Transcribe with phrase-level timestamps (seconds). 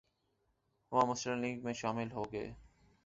[0.91, 2.51] وہ مسلم لیگ میں شامل ہوگئے